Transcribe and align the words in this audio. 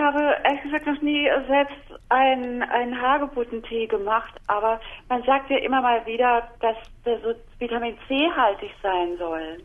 habe 0.00 0.36
ehrlich 0.44 0.62
gesagt 0.62 0.86
noch 0.86 1.00
nie 1.02 1.28
selbst 1.48 1.76
einen, 2.08 2.62
einen 2.62 3.00
Hagebuttentee 3.00 3.86
gemacht, 3.86 4.34
aber 4.46 4.80
man 5.08 5.22
sagt 5.24 5.50
ja 5.50 5.58
immer 5.58 5.80
mal 5.80 6.04
wieder, 6.06 6.48
dass 6.60 6.76
der 7.04 7.18
so 7.20 7.34
Vitamin 7.58 7.96
C 8.08 8.28
haltig 8.36 8.70
sein 8.82 9.16
soll. 9.18 9.58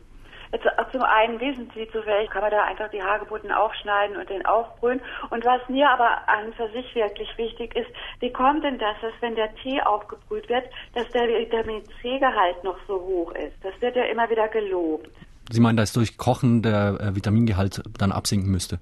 Jetzt, 0.52 0.64
zum 0.92 1.02
einen 1.02 1.40
wissen 1.40 1.70
Sie 1.74 1.88
zufällig, 1.88 2.30
kann 2.30 2.42
man 2.42 2.50
da 2.50 2.64
einfach 2.64 2.88
die 2.90 3.02
Hagebutten 3.02 3.50
aufschneiden 3.50 4.16
und 4.16 4.30
den 4.30 4.46
aufbrühen. 4.46 5.00
Und 5.30 5.44
was 5.44 5.60
mir 5.68 5.90
aber 5.90 6.28
an 6.28 6.52
für 6.56 6.70
sich 6.70 6.94
wirklich 6.94 7.28
wichtig 7.36 7.74
ist, 7.74 7.88
wie 8.20 8.32
kommt 8.32 8.64
denn 8.64 8.78
das, 8.78 8.96
dass 9.02 9.12
wenn 9.20 9.34
der 9.34 9.54
Tee 9.56 9.80
aufgebrüht 9.82 10.48
wird, 10.48 10.64
dass 10.94 11.08
der 11.10 11.26
Vitamin 11.28 11.82
C-Gehalt 12.00 12.62
noch 12.62 12.78
so 12.86 12.94
hoch 12.94 13.32
ist? 13.32 13.56
Das 13.62 13.74
wird 13.80 13.96
ja 13.96 14.04
immer 14.04 14.30
wieder 14.30 14.48
gelobt. 14.48 15.10
Sie 15.50 15.60
meinen, 15.60 15.76
dass 15.76 15.92
durch 15.92 16.16
Kochen 16.16 16.62
der 16.62 16.98
äh, 17.00 17.14
Vitamingehalt 17.14 17.82
dann 17.98 18.12
absinken 18.12 18.50
müsste? 18.50 18.78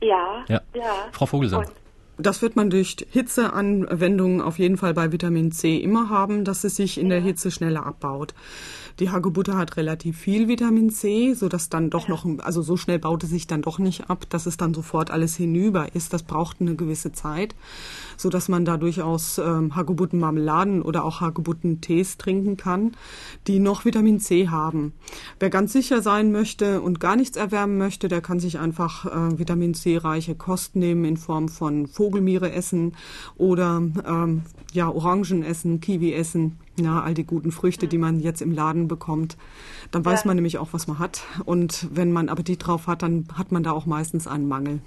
Ja, 0.00 0.44
ja. 0.48 0.60
Frau 1.12 1.26
Vogelsang. 1.26 1.64
Und 1.64 1.72
das 2.18 2.42
wird 2.42 2.56
man 2.56 2.70
durch 2.70 2.96
Hitzeanwendungen 3.10 4.40
auf 4.40 4.58
jeden 4.58 4.76
Fall 4.76 4.94
bei 4.94 5.12
Vitamin 5.12 5.52
C 5.52 5.76
immer 5.76 6.10
haben, 6.10 6.44
dass 6.44 6.64
es 6.64 6.76
sich 6.76 6.98
in 6.98 7.08
der 7.08 7.20
Hitze 7.20 7.50
schneller 7.50 7.86
abbaut. 7.86 8.34
Die 8.98 9.10
Hagebutte 9.10 9.56
hat 9.56 9.76
relativ 9.76 10.18
viel 10.18 10.48
Vitamin 10.48 10.90
C, 10.90 11.32
so 11.32 11.48
dass 11.48 11.68
dann 11.68 11.88
doch 11.88 12.08
noch, 12.08 12.26
also 12.38 12.62
so 12.62 12.76
schnell 12.76 12.98
baut 12.98 13.22
es 13.22 13.30
sich 13.30 13.46
dann 13.46 13.62
doch 13.62 13.78
nicht 13.78 14.10
ab, 14.10 14.28
dass 14.28 14.46
es 14.46 14.56
dann 14.56 14.74
sofort 14.74 15.12
alles 15.12 15.36
hinüber 15.36 15.94
ist. 15.94 16.12
Das 16.12 16.24
braucht 16.24 16.60
eine 16.60 16.74
gewisse 16.74 17.12
Zeit, 17.12 17.54
so 18.16 18.28
dass 18.28 18.48
man 18.48 18.64
da 18.64 18.76
durchaus 18.76 19.38
ähm, 19.38 19.76
Hagebuttenmarmeladen 19.76 20.82
oder 20.82 21.04
auch 21.04 21.20
Hagebuttentees 21.20 22.18
trinken 22.18 22.56
kann, 22.56 22.96
die 23.46 23.60
noch 23.60 23.84
Vitamin 23.84 24.18
C 24.18 24.48
haben. 24.48 24.92
Wer 25.38 25.50
ganz 25.50 25.72
sicher 25.72 26.02
sein 26.02 26.32
möchte 26.32 26.80
und 26.80 26.98
gar 26.98 27.14
nichts 27.14 27.36
erwärmen 27.36 27.78
möchte, 27.78 28.08
der 28.08 28.20
kann 28.20 28.40
sich 28.40 28.58
einfach 28.58 29.06
äh, 29.06 29.38
Vitamin 29.38 29.74
C 29.74 29.96
reiche 29.96 30.34
Kost 30.34 30.74
nehmen 30.74 31.04
in 31.04 31.16
Form 31.16 31.48
von 31.48 31.86
Vogelmiere 32.08 32.52
essen 32.52 32.96
oder 33.36 33.82
ähm, 34.06 34.42
ja 34.72 34.88
Orangen 34.88 35.44
essen, 35.44 35.80
Kiwi 35.80 36.14
essen 36.14 36.58
ja, 36.80 37.00
all 37.00 37.14
die 37.14 37.24
guten 37.24 37.50
Früchte, 37.50 37.88
die 37.88 37.98
man 37.98 38.20
jetzt 38.20 38.40
im 38.40 38.52
Laden 38.52 38.88
bekommt. 38.88 39.36
Dann 39.90 40.04
weiß 40.04 40.24
ja. 40.24 40.28
man 40.28 40.36
nämlich 40.36 40.58
auch, 40.58 40.68
was 40.72 40.86
man 40.86 40.98
hat. 40.98 41.22
Und 41.44 41.88
wenn 41.94 42.12
man 42.12 42.28
Appetit 42.28 42.66
drauf 42.66 42.86
hat, 42.86 43.02
dann 43.02 43.26
hat 43.36 43.52
man 43.52 43.62
da 43.62 43.72
auch 43.72 43.86
meistens 43.86 44.26
einen 44.26 44.48
Mangel. 44.48 44.80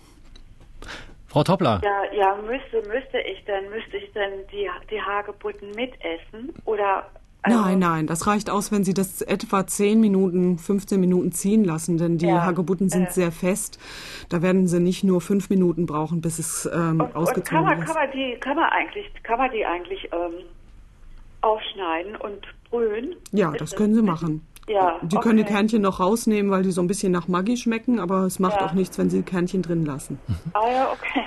Frau 1.27 1.43
Toppler. 1.43 1.81
Ja, 1.83 2.13
ja, 2.13 2.35
müsste, 2.41 2.87
müsste 2.89 3.19
ich 3.19 3.43
dann, 3.45 3.69
müsste 3.69 3.97
ich 3.97 4.11
dann 4.13 4.31
die, 4.51 4.69
die 4.89 5.01
Hagebutten 5.01 5.71
mitessen? 5.71 6.53
Oder 6.65 7.09
also 7.43 7.59
nein, 7.59 7.79
nein, 7.79 8.07
das 8.07 8.27
reicht 8.27 8.49
aus, 8.49 8.71
wenn 8.71 8.83
Sie 8.83 8.93
das 8.93 9.21
etwa 9.21 9.65
10 9.65 9.99
Minuten, 9.99 10.59
15 10.59 10.99
Minuten 10.99 11.31
ziehen 11.31 11.63
lassen, 11.63 11.97
denn 11.97 12.17
die 12.17 12.27
ja, 12.27 12.43
Hagebutten 12.43 12.89
sind 12.89 13.07
äh. 13.07 13.11
sehr 13.11 13.31
fest. 13.31 13.79
Da 14.29 14.41
werden 14.41 14.67
Sie 14.67 14.79
nicht 14.79 15.03
nur 15.03 15.21
fünf 15.21 15.49
Minuten 15.49 15.85
brauchen, 15.85 16.21
bis 16.21 16.39
es 16.39 16.69
ähm, 16.71 17.01
und, 17.01 17.15
ausgezogen 17.15 17.59
und 17.59 17.67
kann 17.67 17.77
man, 17.77 17.79
ist. 17.79 17.85
Kann 17.85 17.95
man 17.95 18.11
die, 18.11 18.37
kann 18.39 18.55
man 18.55 18.69
eigentlich, 18.69 19.11
kann 19.23 19.37
man 19.39 19.51
die 19.51 19.65
eigentlich 19.65 20.09
ähm, 20.11 20.45
aufschneiden 21.41 22.15
und 22.15 22.45
brühen. 22.69 23.15
Ja, 23.31 23.51
das 23.51 23.75
können 23.75 23.95
Sie 23.95 24.03
machen. 24.03 24.45
Ja, 24.67 24.99
die 25.01 25.17
okay. 25.17 25.23
können 25.23 25.37
die 25.37 25.43
Kernchen 25.43 25.81
noch 25.81 25.99
rausnehmen, 25.99 26.51
weil 26.51 26.61
die 26.61 26.71
so 26.71 26.81
ein 26.81 26.87
bisschen 26.87 27.11
nach 27.11 27.27
Maggi 27.27 27.57
schmecken, 27.57 27.99
aber 27.99 28.25
es 28.25 28.39
macht 28.39 28.61
ja. 28.61 28.67
auch 28.67 28.73
nichts, 28.73 28.97
wenn 28.99 29.09
Sie 29.09 29.17
die 29.17 29.23
Kernchen 29.23 29.63
drin 29.63 29.85
lassen. 29.85 30.19
Ah 30.53 30.71
ja, 30.71 30.91
okay. 30.91 31.23